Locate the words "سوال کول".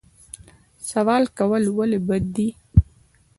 0.89-1.63